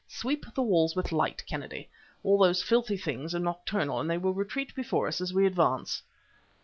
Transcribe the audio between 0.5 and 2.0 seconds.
the walls with light, Kennedy;